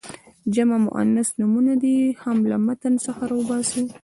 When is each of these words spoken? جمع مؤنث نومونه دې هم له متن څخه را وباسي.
جمع 0.53 0.77
مؤنث 0.85 1.29
نومونه 1.39 1.73
دې 1.83 1.95
هم 2.21 2.37
له 2.51 2.57
متن 2.67 2.93
څخه 3.05 3.21
را 3.29 3.35
وباسي. 3.37 3.83